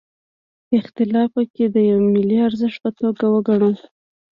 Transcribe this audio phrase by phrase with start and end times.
[0.77, 3.71] اختلاف پکې د یوه ملي ارزښت په توګه وګڼو.